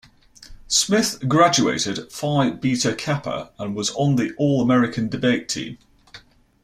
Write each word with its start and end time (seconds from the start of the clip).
Smith 0.67 1.19
graduated 1.27 2.11
Phi 2.11 2.49
Beta 2.49 2.95
Kappa 2.95 3.51
and 3.59 3.75
was 3.75 3.91
on 3.91 4.15
the 4.15 4.33
All-American 4.35 5.09
Debate 5.09 5.47
Team. 5.47 5.77